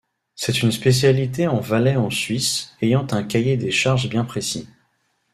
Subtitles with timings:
[0.33, 4.67] C'est une spécialité en Valais en Suisse, ayant un cahier des charges bien précis.